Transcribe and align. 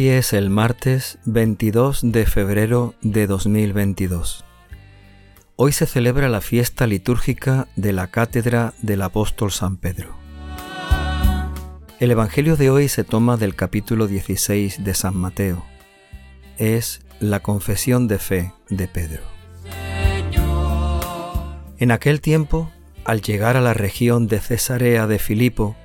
Hoy 0.00 0.08
es 0.08 0.32
el 0.32 0.48
martes 0.48 1.18
22 1.26 2.00
de 2.10 2.24
febrero 2.24 2.94
de 3.02 3.26
2022. 3.26 4.46
Hoy 5.56 5.72
se 5.72 5.84
celebra 5.84 6.30
la 6.30 6.40
fiesta 6.40 6.86
litúrgica 6.86 7.68
de 7.76 7.92
la 7.92 8.06
Cátedra 8.06 8.72
del 8.80 9.02
Apóstol 9.02 9.52
San 9.52 9.76
Pedro. 9.76 10.16
El 11.98 12.12
Evangelio 12.12 12.56
de 12.56 12.70
hoy 12.70 12.88
se 12.88 13.04
toma 13.04 13.36
del 13.36 13.54
capítulo 13.54 14.06
16 14.06 14.82
de 14.82 14.94
San 14.94 15.18
Mateo. 15.18 15.66
Es 16.56 17.02
la 17.18 17.40
confesión 17.40 18.08
de 18.08 18.18
fe 18.18 18.54
de 18.70 18.88
Pedro. 18.88 19.22
En 21.78 21.90
aquel 21.90 22.22
tiempo, 22.22 22.72
al 23.04 23.20
llegar 23.20 23.58
a 23.58 23.60
la 23.60 23.74
región 23.74 24.28
de 24.28 24.40
Cesarea 24.40 25.06
de 25.06 25.18
Filipo, 25.18 25.76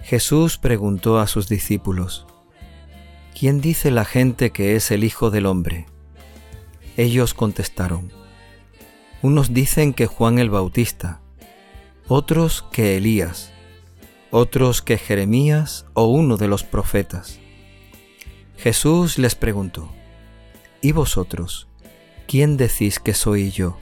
Jesús 0.00 0.56
preguntó 0.56 1.18
a 1.18 1.26
sus 1.26 1.46
discípulos, 1.46 2.26
¿quién 3.38 3.60
dice 3.60 3.90
la 3.90 4.04
gente 4.04 4.50
que 4.50 4.76
es 4.76 4.90
el 4.90 5.04
Hijo 5.04 5.30
del 5.30 5.46
Hombre? 5.46 5.86
Ellos 6.96 7.34
contestaron, 7.34 8.12
unos 9.22 9.52
dicen 9.52 9.92
que 9.92 10.06
Juan 10.06 10.38
el 10.38 10.50
Bautista, 10.50 11.20
otros 12.06 12.64
que 12.70 12.96
Elías, 12.96 13.52
otros 14.30 14.82
que 14.82 14.98
Jeremías 14.98 15.86
o 15.94 16.06
uno 16.06 16.36
de 16.36 16.48
los 16.48 16.62
profetas. 16.62 17.40
Jesús 18.56 19.18
les 19.18 19.34
preguntó, 19.34 19.90
¿y 20.80 20.92
vosotros? 20.92 21.68
¿Quién 22.26 22.56
decís 22.56 23.00
que 23.00 23.14
soy 23.14 23.50
yo? 23.50 23.78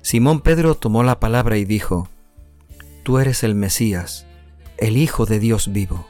Simón 0.00 0.40
Pedro 0.40 0.74
tomó 0.74 1.02
la 1.02 1.20
palabra 1.20 1.58
y 1.58 1.64
dijo, 1.64 2.08
Tú 3.04 3.18
eres 3.18 3.42
el 3.42 3.54
Mesías, 3.54 4.26
el 4.78 4.96
Hijo 4.96 5.26
de 5.26 5.38
Dios 5.38 5.72
vivo. 5.72 6.06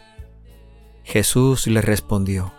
Jesús 1.04 1.66
le 1.66 1.82
respondió, 1.82 2.52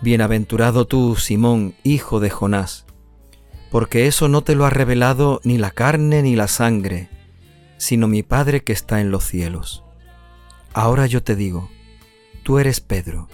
Bienaventurado 0.00 0.86
tú, 0.86 1.16
Simón, 1.16 1.74
hijo 1.84 2.18
de 2.18 2.30
Jonás, 2.30 2.86
porque 3.70 4.06
eso 4.06 4.28
no 4.28 4.42
te 4.42 4.54
lo 4.54 4.66
ha 4.66 4.70
revelado 4.70 5.40
ni 5.44 5.58
la 5.58 5.70
carne 5.70 6.22
ni 6.22 6.34
la 6.34 6.48
sangre, 6.48 7.08
sino 7.76 8.08
mi 8.08 8.22
Padre 8.22 8.62
que 8.62 8.72
está 8.72 9.00
en 9.00 9.10
los 9.10 9.24
cielos. 9.24 9.84
Ahora 10.72 11.06
yo 11.06 11.22
te 11.22 11.36
digo, 11.36 11.70
tú 12.42 12.58
eres 12.58 12.80
Pedro, 12.80 13.28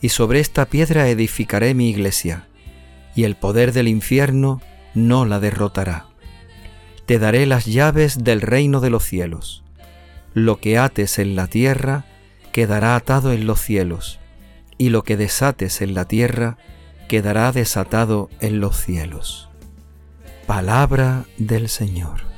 y 0.00 0.08
sobre 0.08 0.40
esta 0.40 0.66
piedra 0.66 1.08
edificaré 1.08 1.74
mi 1.74 1.90
iglesia, 1.90 2.48
y 3.14 3.24
el 3.24 3.36
poder 3.36 3.72
del 3.72 3.88
infierno 3.88 4.60
no 4.94 5.26
la 5.26 5.40
derrotará. 5.40 6.06
Te 7.06 7.18
daré 7.18 7.46
las 7.46 7.66
llaves 7.66 8.22
del 8.24 8.40
reino 8.40 8.80
de 8.80 8.90
los 8.90 9.04
cielos. 9.04 9.62
Lo 10.32 10.60
que 10.60 10.78
ates 10.78 11.18
en 11.18 11.36
la 11.36 11.48
tierra, 11.48 12.06
quedará 12.52 12.96
atado 12.96 13.32
en 13.32 13.46
los 13.46 13.60
cielos, 13.60 14.20
y 14.78 14.88
lo 14.88 15.02
que 15.02 15.16
desates 15.16 15.82
en 15.82 15.94
la 15.94 16.04
tierra 16.06 16.58
quedará 17.08 17.52
desatado 17.52 18.30
en 18.40 18.60
los 18.60 18.76
cielos. 18.76 19.48
Palabra 20.46 21.24
del 21.38 21.68
Señor. 21.68 22.30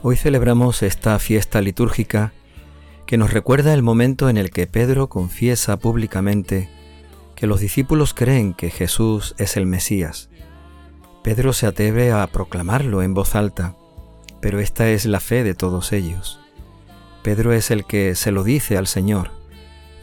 Hoy 0.00 0.16
celebramos 0.16 0.82
esta 0.82 1.18
fiesta 1.18 1.60
litúrgica 1.60 2.32
que 3.08 3.16
nos 3.16 3.32
recuerda 3.32 3.72
el 3.72 3.82
momento 3.82 4.28
en 4.28 4.36
el 4.36 4.50
que 4.50 4.66
Pedro 4.66 5.08
confiesa 5.08 5.78
públicamente 5.78 6.68
que 7.36 7.46
los 7.46 7.58
discípulos 7.58 8.12
creen 8.12 8.52
que 8.52 8.68
Jesús 8.68 9.34
es 9.38 9.56
el 9.56 9.64
Mesías. 9.64 10.28
Pedro 11.24 11.54
se 11.54 11.66
atreve 11.66 12.12
a 12.12 12.26
proclamarlo 12.26 13.02
en 13.02 13.14
voz 13.14 13.34
alta, 13.34 13.74
pero 14.42 14.60
esta 14.60 14.90
es 14.90 15.06
la 15.06 15.20
fe 15.20 15.42
de 15.42 15.54
todos 15.54 15.92
ellos. 15.92 16.38
Pedro 17.22 17.54
es 17.54 17.70
el 17.70 17.86
que 17.86 18.14
se 18.14 18.30
lo 18.30 18.44
dice 18.44 18.76
al 18.76 18.86
Señor. 18.86 19.30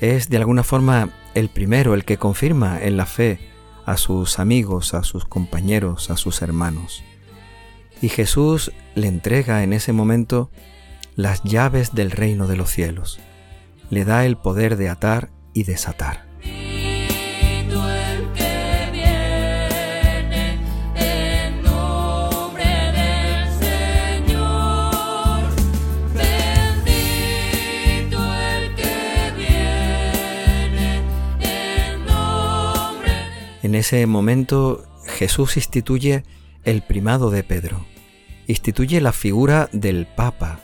Es 0.01 0.29
de 0.29 0.37
alguna 0.37 0.63
forma 0.63 1.11
el 1.35 1.49
primero, 1.49 1.93
el 1.93 2.05
que 2.05 2.17
confirma 2.17 2.81
en 2.81 2.97
la 2.97 3.05
fe 3.05 3.37
a 3.85 3.97
sus 3.97 4.39
amigos, 4.39 4.95
a 4.95 5.03
sus 5.03 5.25
compañeros, 5.25 6.09
a 6.09 6.17
sus 6.17 6.41
hermanos. 6.41 7.03
Y 8.01 8.09
Jesús 8.09 8.71
le 8.95 9.07
entrega 9.07 9.61
en 9.61 9.73
ese 9.73 9.93
momento 9.93 10.49
las 11.15 11.43
llaves 11.43 11.95
del 11.95 12.11
reino 12.11 12.47
de 12.47 12.57
los 12.57 12.69
cielos. 12.69 13.19
Le 13.89 14.05
da 14.05 14.25
el 14.25 14.37
poder 14.37 14.75
de 14.77 14.89
atar 14.89 15.29
y 15.53 15.63
desatar. 15.63 16.25
En 33.63 33.73
ese 33.73 34.05
momento 34.05 34.85
Jesús 35.05 35.57
instituye 35.57 36.23
el 36.63 36.81
primado 36.81 37.29
de 37.29 37.43
Pedro, 37.43 37.85
instituye 38.47 39.01
la 39.01 39.11
figura 39.11 39.69
del 39.73 40.05
Papa, 40.05 40.61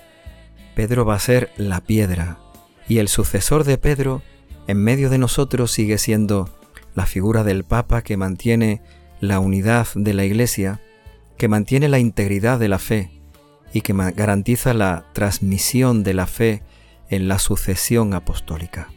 Pedro 0.75 1.05
va 1.05 1.15
a 1.15 1.19
ser 1.19 1.51
la 1.57 1.81
piedra 1.81 2.39
y 2.87 2.99
el 2.99 3.07
sucesor 3.07 3.63
de 3.63 3.77
Pedro 3.77 4.21
en 4.67 4.77
medio 4.77 5.09
de 5.09 5.17
nosotros 5.17 5.71
sigue 5.71 5.97
siendo 5.97 6.49
la 6.95 7.05
figura 7.05 7.43
del 7.43 7.63
Papa 7.63 8.01
que 8.01 8.17
mantiene 8.17 8.81
la 9.19 9.39
unidad 9.39 9.87
de 9.95 10.13
la 10.13 10.25
Iglesia, 10.25 10.81
que 11.37 11.47
mantiene 11.47 11.87
la 11.87 11.99
integridad 11.99 12.59
de 12.59 12.67
la 12.67 12.79
fe 12.79 13.11
y 13.73 13.81
que 13.81 13.93
garantiza 13.93 14.73
la 14.73 15.05
transmisión 15.13 16.03
de 16.03 16.13
la 16.13 16.27
fe 16.27 16.63
en 17.09 17.27
la 17.27 17.39
sucesión 17.39 18.13
apostólica. 18.13 18.89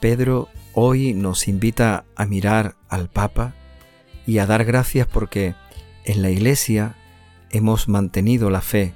Pedro 0.00 0.48
hoy 0.72 1.14
nos 1.14 1.48
invita 1.48 2.04
a 2.16 2.26
mirar 2.26 2.76
al 2.88 3.08
Papa 3.08 3.54
y 4.26 4.38
a 4.38 4.46
dar 4.46 4.64
gracias 4.64 5.06
porque 5.06 5.54
en 6.04 6.22
la 6.22 6.30
Iglesia 6.30 6.96
hemos 7.50 7.88
mantenido 7.88 8.50
la 8.50 8.60
fe 8.60 8.92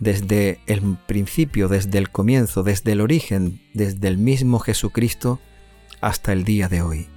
desde 0.00 0.60
el 0.66 0.96
principio, 1.06 1.68
desde 1.68 1.98
el 1.98 2.10
comienzo, 2.10 2.62
desde 2.62 2.92
el 2.92 3.00
origen, 3.00 3.60
desde 3.74 4.08
el 4.08 4.18
mismo 4.18 4.58
Jesucristo 4.58 5.40
hasta 6.00 6.32
el 6.32 6.44
día 6.44 6.68
de 6.68 6.82
hoy. 6.82 7.08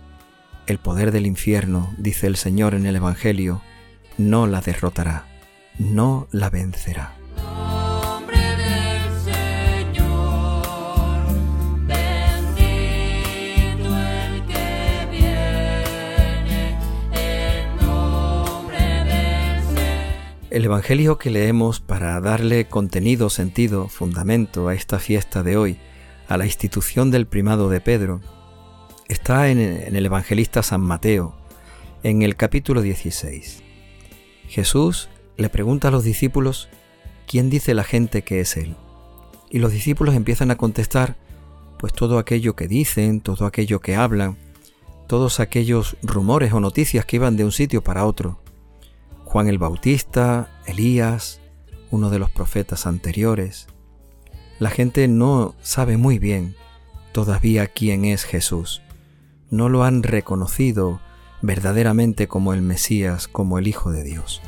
El 0.68 0.80
poder 0.80 1.12
del 1.12 1.26
infierno, 1.26 1.94
dice 1.98 2.28
el 2.28 2.36
Señor 2.36 2.76
en 2.76 2.86
el 2.86 2.96
Evangelio, 2.96 3.62
no 4.18 4.48
la 4.48 4.62
derrotará, 4.62 5.26
no 5.78 6.28
la 6.32 6.50
vencerá. 6.50 7.19
El 20.50 20.66
Evangelio 20.66 21.20
que 21.20 21.30
leemos 21.30 21.80
para 21.80 22.20
darle 22.22 22.68
contenido, 22.68 23.30
sentido, 23.30 23.88
fundamento 23.88 24.68
a 24.68 24.74
esta 24.74 24.98
fiesta 24.98 25.44
de 25.44 25.58
hoy, 25.58 25.78
a 26.28 26.38
la 26.38 26.46
institución 26.46 27.12
del 27.12 27.28
primado 27.28 27.70
de 27.70 27.82
Pedro, 27.82 28.20
está 29.08 29.50
en, 29.50 29.60
el 29.60 30.06
evangelista 30.08 30.64
San 30.64 30.82
Mateo, 30.82 31.36
en 32.02 32.24
el 32.24 32.36
capítulo 32.36 32.82
16. 32.82 33.62
Jesús 34.48 35.10
le 35.38 35.50
pregunta 35.50 35.90
a 35.90 35.92
los 35.92 36.04
discípulos, 36.04 36.68
¿quién 37.28 37.52
dice 37.52 37.76
la 37.76 37.84
gente 37.84 38.24
que 38.24 38.40
es 38.40 38.58
Él? 38.58 38.76
Y 39.52 39.60
los 39.60 39.72
discípulos 39.72 40.16
empiezan 40.16 40.50
a 40.50 40.58
contestar, 40.58 41.16
pues 41.78 41.94
todo 41.94 42.18
aquello 42.18 42.56
que 42.56 42.68
dicen, 42.68 43.22
todo 43.22 43.46
aquello 43.46 43.82
que 43.82 43.96
hablan, 43.96 44.36
todos 45.06 45.40
aquellos 45.40 45.96
rumores 46.02 46.54
o 46.54 46.60
noticias 46.60 47.06
que 47.06 47.18
iban 47.18 47.38
de 47.38 47.44
un 47.44 47.52
sitio 47.52 47.84
para 47.84 48.04
otro. 48.06 48.40
Juan 49.30 49.48
el 49.48 49.60
Bautista, 49.60 50.50
Elías, 50.66 51.40
uno 51.92 52.10
de 52.10 52.18
los 52.18 52.32
profetas 52.32 52.88
anteriores. 52.88 53.68
La 54.58 54.72
gente 54.72 55.08
no 55.08 55.54
sabe 55.62 55.98
muy 55.98 56.18
bien 56.18 56.56
todavía 57.12 57.68
quién 57.68 58.06
es 58.06 58.24
Jesús. 58.24 58.82
No 59.52 59.70
lo 59.70 59.84
han 59.84 60.02
reconocido 60.02 61.00
verdaderamente 61.44 62.28
como 62.28 62.56
el 62.56 62.64
Mesías, 62.64 63.28
como 63.28 63.60
el 63.60 63.68
Hijo 63.68 63.92
de 63.92 64.04
Dios. 64.04 64.42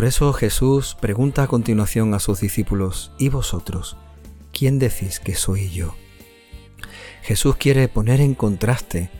Por 0.00 0.06
eso 0.06 0.32
Jesús 0.32 0.96
pregunta 0.98 1.42
a 1.42 1.46
continuación 1.46 2.14
a 2.14 2.20
sus 2.20 2.40
discípulos, 2.40 3.12
¿y 3.18 3.28
vosotros? 3.28 3.98
¿Quién 4.50 4.78
decís 4.78 5.20
que 5.20 5.34
soy 5.34 5.68
yo? 5.68 5.94
Jesús 7.20 7.56
quiere 7.56 7.86
poner 7.86 8.22
en 8.22 8.34
contraste 8.34 9.10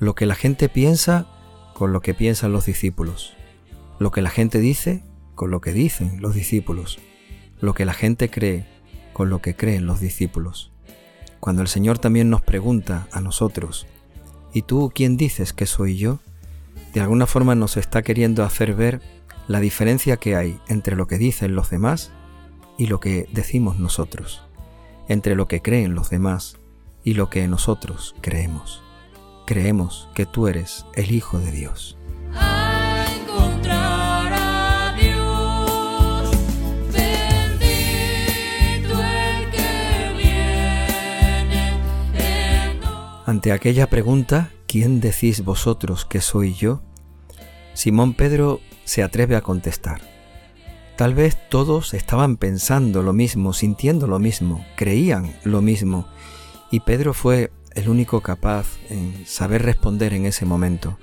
Lo 0.00 0.16
que 0.16 0.26
la 0.26 0.34
gente 0.34 0.68
piensa 0.68 1.28
con 1.72 1.92
lo 1.92 2.00
que 2.00 2.14
piensan 2.14 2.50
los 2.50 2.66
discípulos. 2.66 3.34
Lo 4.00 4.10
que 4.10 4.22
la 4.22 4.30
gente 4.30 4.58
dice 4.58 5.04
con 5.36 5.52
lo 5.52 5.60
que 5.60 5.72
dicen 5.72 6.20
los 6.20 6.34
discípulos. 6.34 6.98
Lo 7.60 7.74
que 7.74 7.84
la 7.84 7.94
gente 7.94 8.28
cree 8.28 8.66
con 9.12 9.30
lo 9.30 9.40
que 9.40 9.54
creen 9.54 9.86
los 9.86 10.00
discípulos. 10.00 10.72
Cuando 11.38 11.62
el 11.62 11.68
Señor 11.68 12.00
también 12.00 12.28
nos 12.28 12.42
pregunta 12.42 13.06
a 13.12 13.20
nosotros, 13.20 13.86
¿y 14.52 14.62
tú 14.62 14.90
quién 14.92 15.16
dices 15.16 15.52
que 15.52 15.66
soy 15.66 15.96
yo? 15.96 16.18
De 16.92 17.00
alguna 17.00 17.28
forma 17.28 17.54
nos 17.54 17.76
está 17.76 18.02
queriendo 18.02 18.42
hacer 18.42 18.74
ver 18.74 19.13
la 19.46 19.60
diferencia 19.60 20.16
que 20.16 20.36
hay 20.36 20.58
entre 20.68 20.96
lo 20.96 21.06
que 21.06 21.18
dicen 21.18 21.54
los 21.54 21.70
demás 21.70 22.12
y 22.78 22.86
lo 22.86 23.00
que 23.00 23.28
decimos 23.32 23.78
nosotros, 23.78 24.42
entre 25.08 25.34
lo 25.34 25.48
que 25.48 25.62
creen 25.62 25.94
los 25.94 26.10
demás 26.10 26.56
y 27.02 27.14
lo 27.14 27.28
que 27.28 27.46
nosotros 27.46 28.14
creemos. 28.20 28.82
Creemos 29.46 30.08
que 30.14 30.24
tú 30.24 30.48
eres 30.48 30.86
el 30.94 31.12
Hijo 31.12 31.38
de 31.38 31.52
Dios. 31.52 31.98
Ante 43.26 43.52
aquella 43.52 43.88
pregunta, 43.88 44.50
¿quién 44.66 45.00
decís 45.00 45.44
vosotros 45.44 46.04
que 46.04 46.20
soy 46.20 46.54
yo? 46.54 46.82
Simón 47.72 48.14
Pedro 48.14 48.60
se 48.84 49.02
atreve 49.02 49.36
a 49.36 49.40
contestar. 49.40 50.00
Tal 50.96 51.14
vez 51.14 51.36
todos 51.48 51.92
estaban 51.92 52.36
pensando 52.36 53.02
lo 53.02 53.12
mismo, 53.12 53.52
sintiendo 53.52 54.06
lo 54.06 54.18
mismo, 54.18 54.64
creían 54.76 55.34
lo 55.42 55.60
mismo, 55.60 56.06
y 56.70 56.80
Pedro 56.80 57.14
fue 57.14 57.50
el 57.74 57.88
único 57.88 58.20
capaz 58.20 58.66
en 58.90 59.26
saber 59.26 59.62
responder 59.62 60.14
en 60.14 60.26
ese 60.26 60.46
momento. 60.46 60.98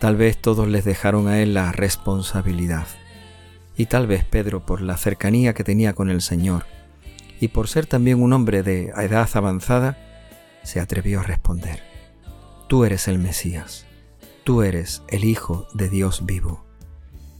Tal 0.00 0.16
vez 0.16 0.36
todos 0.36 0.66
les 0.68 0.84
dejaron 0.84 1.28
a 1.28 1.40
él 1.40 1.54
la 1.54 1.72
responsabilidad. 1.72 2.86
Y 3.76 3.86
tal 3.86 4.06
vez 4.06 4.24
Pedro, 4.24 4.64
por 4.64 4.80
la 4.80 4.96
cercanía 4.96 5.54
que 5.54 5.64
tenía 5.64 5.94
con 5.94 6.10
el 6.10 6.20
Señor, 6.20 6.66
y 7.40 7.48
por 7.48 7.68
ser 7.68 7.86
también 7.86 8.22
un 8.22 8.32
hombre 8.32 8.62
de 8.62 8.86
edad 8.88 9.28
avanzada, 9.34 9.98
se 10.62 10.80
atrevió 10.80 11.20
a 11.20 11.22
responder, 11.22 11.82
Tú 12.68 12.84
eres 12.84 13.06
el 13.06 13.18
Mesías, 13.18 13.86
tú 14.42 14.62
eres 14.62 15.02
el 15.08 15.24
Hijo 15.24 15.68
de 15.72 15.88
Dios 15.88 16.26
vivo. 16.26 16.65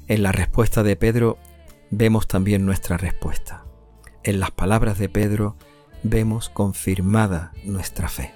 En 0.08 0.22
la 0.22 0.30
respuesta 0.30 0.84
de 0.84 0.94
Pedro 0.94 1.36
vemos 1.90 2.28
también 2.28 2.64
nuestra 2.64 2.96
respuesta. 2.96 3.64
En 4.22 4.38
las 4.38 4.52
palabras 4.52 4.98
de 4.98 5.08
Pedro 5.08 5.56
vemos 6.04 6.48
confirmada 6.48 7.52
nuestra 7.64 8.08
fe. 8.08 8.32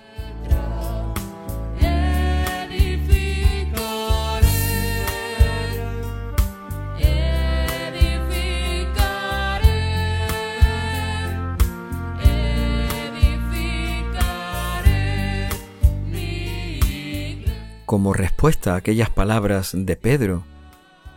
Como 17.86 18.12
respuesta 18.12 18.74
a 18.74 18.76
aquellas 18.76 19.10
palabras 19.10 19.70
de 19.72 19.96
Pedro, 19.96 20.44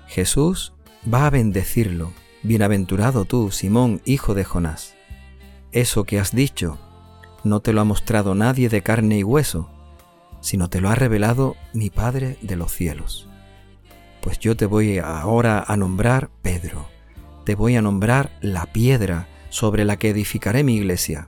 Jesús 0.07 0.73
va 1.11 1.27
a 1.27 1.29
bendecirlo. 1.29 2.11
Bienaventurado 2.43 3.25
tú, 3.25 3.51
Simón, 3.51 4.01
hijo 4.05 4.33
de 4.33 4.43
Jonás. 4.43 4.95
Eso 5.71 6.03
que 6.03 6.19
has 6.19 6.33
dicho 6.35 6.79
no 7.43 7.59
te 7.59 7.73
lo 7.73 7.81
ha 7.81 7.83
mostrado 7.83 8.35
nadie 8.35 8.69
de 8.69 8.81
carne 8.81 9.19
y 9.19 9.23
hueso, 9.23 9.69
sino 10.41 10.69
te 10.69 10.81
lo 10.81 10.89
ha 10.89 10.95
revelado 10.95 11.55
mi 11.73 11.89
Padre 11.89 12.37
de 12.41 12.55
los 12.55 12.71
cielos. 12.71 13.27
Pues 14.21 14.39
yo 14.39 14.55
te 14.55 14.65
voy 14.65 14.99
ahora 14.99 15.63
a 15.67 15.75
nombrar 15.75 16.29
Pedro, 16.41 16.87
te 17.45 17.55
voy 17.55 17.75
a 17.75 17.81
nombrar 17.81 18.31
la 18.41 18.65
piedra 18.67 19.27
sobre 19.49 19.83
la 19.83 19.97
que 19.97 20.09
edificaré 20.09 20.63
mi 20.63 20.75
iglesia. 20.75 21.27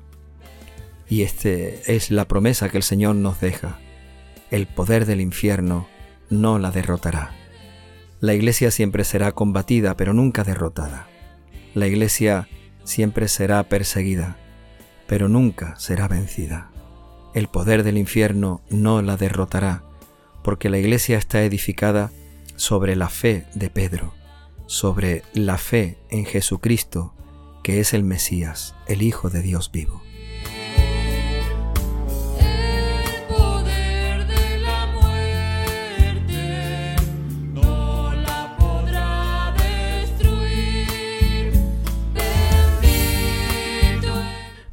Y 1.10 1.24
este 1.24 1.96
es 1.96 2.12
la 2.12 2.26
promesa 2.26 2.70
que 2.70 2.78
el 2.78 2.84
Señor 2.84 3.16
nos 3.16 3.42
deja 3.42 3.80
el 4.52 4.68
poder 4.68 5.06
del 5.06 5.22
infierno 5.22 5.88
no 6.30 6.60
la 6.60 6.72
derrotará. 6.72 7.32
La 8.22 8.34
iglesia 8.34 8.72
siempre 8.72 9.04
será 9.04 9.34
combatida, 9.34 9.98
pero 9.98 10.14
nunca 10.14 10.44
derrotada. 10.44 11.08
La 11.74 11.88
iglesia 11.88 12.48
siempre 12.84 13.28
será 13.28 13.64
perseguida, 13.64 14.38
pero 15.08 15.28
nunca 15.28 15.76
será 15.78 16.08
vencida. 16.08 16.72
El 17.34 17.48
poder 17.48 17.84
del 17.84 17.98
infierno 17.98 18.62
no 18.70 19.02
la 19.02 19.18
derrotará, 19.18 19.84
porque 20.44 20.70
la 20.70 20.78
iglesia 20.78 21.18
está 21.18 21.44
edificada 21.44 22.12
sobre 22.56 22.96
la 22.96 23.10
fe 23.10 23.46
de 23.54 23.70
Pedro, 23.70 24.14
sobre 24.68 25.24
la 25.34 25.58
fe 25.58 25.98
en 26.10 26.26
Jesucristo, 26.26 27.14
que 27.64 27.82
es 27.82 27.94
el 27.94 28.04
Mesías, 28.04 28.76
el 28.88 29.02
Hijo 29.02 29.30
de 29.30 29.42
Dios 29.42 29.72
vivo. 29.72 30.02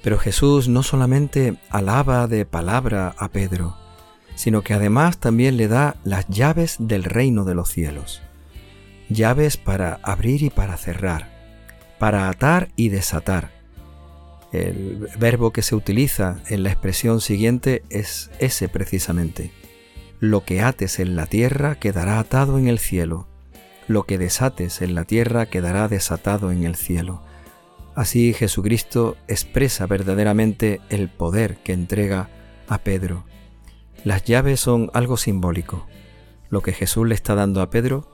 Pero 0.02 0.18
Jesús 0.18 0.68
no 0.68 0.82
solamente 0.82 1.56
alaba 1.70 2.26
de 2.26 2.44
palabra 2.44 3.14
a 3.18 3.28
Pedro, 3.28 3.76
sino 4.34 4.62
que 4.62 4.74
además 4.74 5.18
también 5.18 5.56
le 5.56 5.68
da 5.68 5.96
las 6.04 6.28
llaves 6.28 6.76
del 6.78 7.04
reino 7.04 7.44
de 7.44 7.54
los 7.54 7.70
cielos. 7.70 8.22
Llaves 9.08 9.56
para 9.56 10.00
abrir 10.02 10.42
y 10.42 10.50
para 10.50 10.76
cerrar, 10.76 11.28
para 11.98 12.28
atar 12.28 12.68
y 12.76 12.88
desatar. 12.88 13.50
El 14.52 15.08
verbo 15.18 15.52
que 15.52 15.62
se 15.62 15.74
utiliza 15.74 16.40
en 16.48 16.62
la 16.62 16.70
expresión 16.70 17.20
siguiente 17.20 17.82
es 17.88 18.30
ese 18.38 18.68
precisamente. 18.68 19.52
Lo 20.20 20.44
que 20.44 20.60
ates 20.60 20.98
en 20.98 21.16
la 21.16 21.26
tierra 21.26 21.76
quedará 21.76 22.18
atado 22.18 22.58
en 22.58 22.68
el 22.68 22.78
cielo, 22.78 23.26
lo 23.88 24.04
que 24.04 24.18
desates 24.18 24.82
en 24.82 24.94
la 24.94 25.04
tierra 25.04 25.46
quedará 25.46 25.88
desatado 25.88 26.52
en 26.52 26.64
el 26.64 26.76
cielo. 26.76 27.22
Así 27.94 28.32
Jesucristo 28.32 29.16
expresa 29.28 29.86
verdaderamente 29.86 30.80
el 30.88 31.08
poder 31.08 31.56
que 31.58 31.72
entrega 31.72 32.30
a 32.68 32.78
Pedro. 32.78 33.24
Las 34.04 34.24
llaves 34.24 34.60
son 34.60 34.90
algo 34.94 35.16
simbólico. 35.16 35.86
Lo 36.48 36.62
que 36.62 36.72
Jesús 36.72 37.06
le 37.06 37.14
está 37.14 37.34
dando 37.34 37.60
a 37.60 37.70
Pedro 37.70 38.08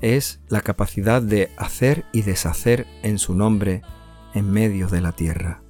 es 0.00 0.40
la 0.48 0.60
capacidad 0.60 1.20
de 1.20 1.50
hacer 1.56 2.04
y 2.12 2.22
deshacer 2.22 2.86
en 3.02 3.18
su 3.18 3.34
nombre 3.34 3.82
en 4.34 4.50
medio 4.50 4.88
de 4.88 5.00
la 5.00 5.12
tierra. 5.12 5.62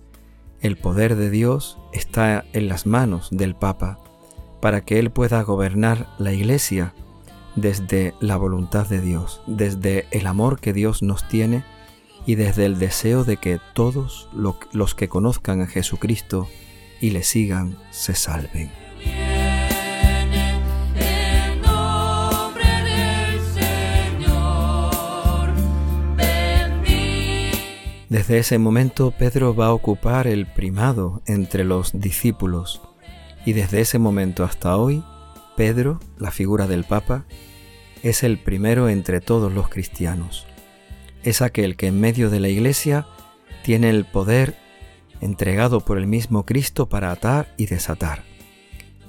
El 0.61 0.77
poder 0.77 1.17
de 1.17 1.31
Dios 1.31 1.79
está 1.93 2.45
en 2.53 2.69
las 2.69 2.87
manos 2.87 3.29
del 3.31 3.55
Papa 3.55 3.99
para 4.61 4.83
que 4.83 4.99
Él 4.99 5.11
pueda 5.11 5.43
gobernar 5.43 6.09
la 6.19 6.33
Iglesia 6.33 6.95
desde 7.57 8.15
la 8.21 8.37
voluntad 8.37 8.87
de 8.89 9.01
Dios, 9.01 9.43
desde 9.47 10.07
el 10.11 10.27
amor 10.27 10.61
que 10.61 10.73
Dios 10.73 11.03
nos 11.03 11.29
tiene 11.29 11.65
y 12.27 12.37
desde 12.37 12.65
el 12.65 12.79
deseo 12.79 13.25
de 13.25 13.37
que 13.37 13.61
todos 13.75 14.29
los 14.33 14.95
que 14.95 15.09
conozcan 15.09 15.61
a 15.61 15.67
Jesucristo 15.67 16.49
y 17.01 17.11
le 17.11 17.23
sigan 17.23 17.77
se 17.91 18.15
salven. 18.15 18.71
Desde 28.09 28.39
ese 28.39 28.59
momento 28.59 29.11
Pedro 29.11 29.57
va 29.57 29.67
a 29.67 29.73
ocupar 29.73 30.29
el 30.29 30.47
primado 30.47 31.21
entre 31.27 31.65
los 31.65 31.99
discípulos 32.01 32.81
y 33.45 33.55
desde 33.55 33.81
ese 33.81 33.99
momento 33.99 34.45
hasta 34.45 34.77
hoy 34.77 35.03
Pedro, 35.57 36.01
la 36.19 36.31
figura 36.31 36.67
del 36.67 36.85
Papa, 36.85 37.27
es 38.03 38.23
el 38.23 38.39
primero 38.39 38.89
entre 38.89 39.21
todos 39.21 39.53
los 39.53 39.69
cristianos 39.69 40.47
es 41.25 41.41
aquel 41.41 41.77
que 41.77 41.87
en 41.87 42.01
medio 42.01 42.31
de 42.31 42.39
la 42.39 42.49
iglesia 42.49 43.07
tiene 43.65 43.89
el 43.89 44.05
poder 44.05 44.57
entregado 45.21 45.81
por 45.81 45.97
el 45.97 46.07
mismo 46.07 46.45
Cristo 46.45 46.89
para 46.89 47.11
atar 47.11 47.55
y 47.57 47.67
desatar. 47.67 48.25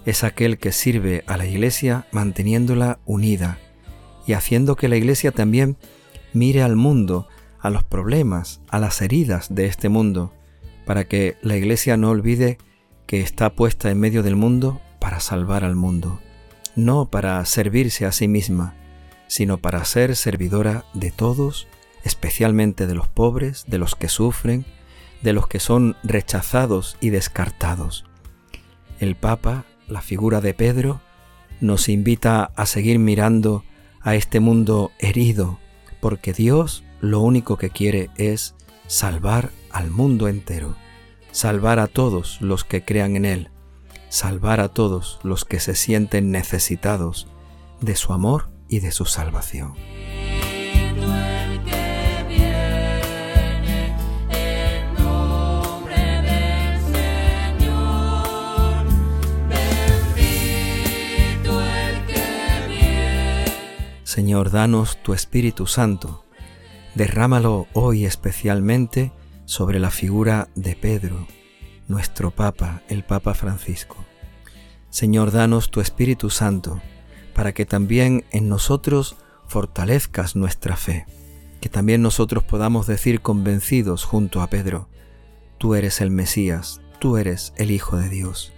Es 0.05 0.23
aquel 0.23 0.57
que 0.57 0.71
sirve 0.71 1.23
a 1.27 1.35
la 1.35 1.45
iglesia 1.45 2.07
manteniéndola 2.11 2.99
unida 3.05 3.59
y 4.25 4.33
haciendo 4.33 4.75
que 4.75 4.87
la 4.87 4.95
iglesia 4.95 5.31
también 5.31 5.77
mire 6.31 6.61
al 6.61 6.77
mundo, 6.77 7.27
a 7.59 7.69
los 7.69 7.83
problemas, 7.83 8.61
a 8.69 8.79
las 8.79 9.01
heridas 9.01 9.53
de 9.53 9.65
este 9.65 9.89
mundo, 9.89 10.33
para 10.85 11.03
que 11.05 11.35
la 11.41 11.57
iglesia 11.57 11.97
no 11.97 12.11
olvide 12.11 12.57
que 13.07 13.19
está 13.21 13.55
puesta 13.55 13.91
en 13.91 13.99
medio 13.99 14.23
del 14.23 14.35
mundo 14.35 14.81
para 14.99 15.19
salvar 15.19 15.65
al 15.65 15.75
mundo, 15.75 16.21
no 16.75 17.09
para 17.09 17.43
servirse 17.45 18.05
a 18.05 18.11
sí 18.11 18.27
misma, 18.27 18.75
sino 19.27 19.57
para 19.57 19.83
ser 19.83 20.15
servidora 20.15 20.85
de 20.93 21.11
todos 21.11 21.67
especialmente 22.05 22.87
de 22.87 22.95
los 22.95 23.09
pobres, 23.09 23.65
de 23.67 23.79
los 23.79 23.95
que 23.95 24.07
sufren, 24.07 24.65
de 25.21 25.33
los 25.33 25.47
que 25.47 25.59
son 25.59 25.97
rechazados 26.03 26.97
y 27.01 27.09
descartados. 27.09 28.05
El 28.99 29.15
Papa, 29.15 29.65
la 29.87 30.01
figura 30.01 30.39
de 30.39 30.53
Pedro, 30.53 31.01
nos 31.59 31.89
invita 31.89 32.51
a 32.55 32.65
seguir 32.67 32.99
mirando 32.99 33.65
a 34.01 34.15
este 34.15 34.39
mundo 34.39 34.91
herido, 34.99 35.59
porque 35.99 36.31
Dios 36.31 36.83
lo 37.01 37.21
único 37.21 37.57
que 37.57 37.71
quiere 37.71 38.09
es 38.17 38.53
salvar 38.87 39.49
al 39.71 39.89
mundo 39.89 40.27
entero, 40.27 40.75
salvar 41.31 41.79
a 41.79 41.87
todos 41.87 42.39
los 42.39 42.63
que 42.63 42.85
crean 42.85 43.15
en 43.15 43.25
Él, 43.25 43.49
salvar 44.09 44.59
a 44.59 44.69
todos 44.69 45.19
los 45.23 45.43
que 45.43 45.59
se 45.59 45.73
sienten 45.73 46.29
necesitados 46.29 47.27
de 47.81 47.95
su 47.95 48.13
amor 48.13 48.49
y 48.69 48.79
de 48.79 48.91
su 48.91 49.05
salvación. 49.05 49.73
Señor, 64.15 64.49
danos 64.49 64.95
tu 65.03 65.13
Espíritu 65.13 65.67
Santo. 65.67 66.23
Derrámalo 66.93 67.67
hoy 67.73 68.05
especialmente 68.05 69.11
sobre 69.43 69.77
la 69.77 69.91
figura 69.91 70.47
de 70.55 70.77
Pedro, 70.77 71.27
nuestro 71.89 72.31
Papa, 72.31 72.81
el 72.87 73.03
Papa 73.03 73.33
Francisco. 73.33 73.97
Señor, 74.89 75.33
danos 75.33 75.69
tu 75.69 75.81
Espíritu 75.81 76.29
Santo, 76.29 76.81
para 77.33 77.51
que 77.51 77.65
también 77.65 78.23
en 78.31 78.47
nosotros 78.47 79.17
fortalezcas 79.49 80.37
nuestra 80.37 80.77
fe, 80.77 81.05
que 81.59 81.67
también 81.67 82.01
nosotros 82.01 82.41
podamos 82.45 82.87
decir 82.87 83.19
convencidos 83.19 84.05
junto 84.05 84.41
a 84.41 84.47
Pedro, 84.47 84.87
tú 85.57 85.75
eres 85.75 85.99
el 85.99 86.09
Mesías, 86.09 86.79
tú 86.99 87.17
eres 87.17 87.51
el 87.57 87.69
Hijo 87.69 87.97
de 87.97 88.07
Dios. 88.07 88.53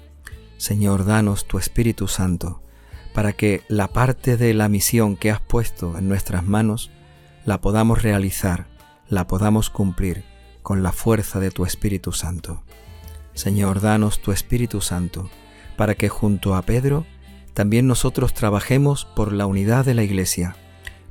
Señor, 0.58 1.04
danos 1.04 1.48
tu 1.48 1.58
Espíritu 1.58 2.08
Santo, 2.08 2.62
para 3.18 3.34
que 3.34 3.64
la 3.68 3.88
parte 3.88 4.38
de 4.38 4.54
la 4.54 4.70
misión 4.70 5.16
que 5.16 5.32
has 5.32 5.42
puesto 5.42 5.98
en 5.98 6.08
nuestras 6.08 6.46
manos 6.46 6.92
la 7.46 7.62
podamos 7.62 8.04
realizar, 8.04 8.68
la 9.10 9.26
podamos 9.26 9.72
cumplir 9.72 10.24
con 10.62 10.84
la 10.84 10.92
fuerza 10.92 11.40
de 11.40 11.50
tu 11.50 11.66
Espíritu 11.66 12.12
Santo. 12.12 12.62
Señor, 13.34 13.82
danos 13.82 14.22
tu 14.22 14.32
Espíritu 14.32 14.82
Santo, 14.82 15.32
para 15.78 15.96
que 15.96 16.10
junto 16.10 16.54
a 16.54 16.62
Pedro 16.62 17.08
también 17.56 17.88
nosotros 17.88 18.36
trabajemos 18.36 19.06
por 19.06 19.34
la 19.34 19.48
unidad 19.48 19.84
de 19.84 19.96
la 19.96 20.04
Iglesia, 20.04 20.56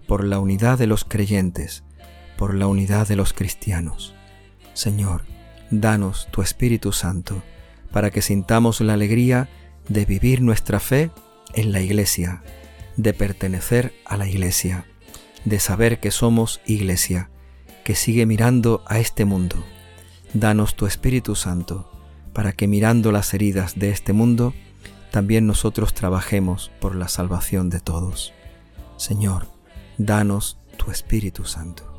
por 0.07 0.23
la 0.23 0.39
unidad 0.39 0.79
de 0.79 0.87
los 0.87 1.05
creyentes, 1.05 1.83
por 2.39 2.55
la 2.55 2.69
unidad 2.69 3.09
de 3.09 3.17
los 3.17 3.33
cristianos. 3.33 4.15
Señor, 4.75 5.23
danos 5.73 6.29
tu 6.31 6.41
Espíritu 6.41 6.93
Santo, 6.93 7.43
para 7.91 8.13
que 8.13 8.23
sintamos 8.23 8.81
la 8.81 8.95
alegría 8.95 9.49
de 9.89 10.05
vivir 10.05 10.41
nuestra 10.41 10.79
fe 10.79 11.11
en 11.55 11.73
la 11.73 11.81
iglesia, 11.81 12.43
de 12.97 13.13
pertenecer 13.13 13.95
a 14.05 14.17
la 14.17 14.29
iglesia, 14.29 14.87
de 15.45 15.61
saber 15.61 16.01
que 16.01 16.11
somos 16.11 16.61
iglesia, 16.67 17.31
que 17.85 17.95
sigue 17.95 18.27
mirando 18.27 18.83
a 18.87 18.99
este 18.99 19.25
mundo. 19.25 19.57
Danos 20.35 20.75
tu 20.75 20.87
Espíritu 20.87 21.35
Santo, 21.35 21.91
para 22.33 22.53
que 22.53 22.67
mirando 22.67 23.13
las 23.13 23.33
heridas 23.33 23.79
de 23.79 23.91
este 23.91 24.13
mundo, 24.13 24.55
también 25.11 25.47
nosotros 25.47 25.95
trabajemos 25.95 26.71
por 26.81 26.95
la 26.95 27.09
salvación 27.09 27.71
de 27.71 27.81
todos. 27.81 28.35
Señor, 28.97 29.49
danos 29.99 30.59
tu 30.77 30.91
Espíritu 30.91 31.45
Santo. 31.45 31.96